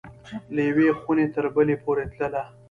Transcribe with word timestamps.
له 0.53 0.61
یوې 0.69 0.89
خوني 0.99 1.25
تر 1.35 1.45
بلي 1.55 1.75
پوری 1.83 2.05
تلله 2.15 2.43